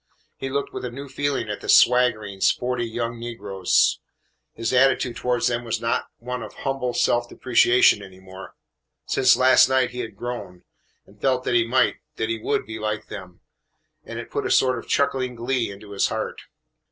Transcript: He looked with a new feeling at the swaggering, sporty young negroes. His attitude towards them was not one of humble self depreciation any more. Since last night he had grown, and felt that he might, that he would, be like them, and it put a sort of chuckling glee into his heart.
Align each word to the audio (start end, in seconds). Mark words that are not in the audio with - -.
He 0.35 0.49
looked 0.49 0.73
with 0.73 0.83
a 0.83 0.89
new 0.89 1.07
feeling 1.07 1.47
at 1.47 1.61
the 1.61 1.69
swaggering, 1.69 2.41
sporty 2.41 2.85
young 2.87 3.19
negroes. 3.19 3.99
His 4.55 4.73
attitude 4.73 5.15
towards 5.15 5.45
them 5.45 5.63
was 5.63 5.79
not 5.79 6.07
one 6.17 6.41
of 6.41 6.55
humble 6.55 6.95
self 6.95 7.29
depreciation 7.29 8.01
any 8.01 8.19
more. 8.19 8.55
Since 9.05 9.35
last 9.37 9.69
night 9.69 9.91
he 9.91 9.99
had 9.99 10.15
grown, 10.17 10.63
and 11.05 11.21
felt 11.21 11.43
that 11.43 11.53
he 11.53 11.67
might, 11.67 11.97
that 12.15 12.29
he 12.29 12.39
would, 12.39 12.65
be 12.65 12.79
like 12.79 13.09
them, 13.09 13.41
and 14.03 14.17
it 14.17 14.31
put 14.31 14.47
a 14.47 14.49
sort 14.49 14.79
of 14.79 14.87
chuckling 14.89 15.35
glee 15.35 15.69
into 15.69 15.91
his 15.91 16.07
heart. 16.07 16.41